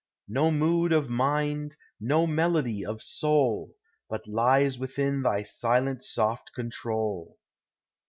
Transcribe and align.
NO 0.27 0.49
mood 0.49 0.91
of 0.93 1.11
mind, 1.11 1.75
no 1.99 2.25
melody 2.25 2.83
of 2.83 3.03
BOUl, 3.21 3.75
But 4.09 4.27
lies 4.27 4.79
within 4.79 5.21
thy 5.21 5.43
sileni 5.43 6.01
soli 6.01 6.37
control. 6.55 7.37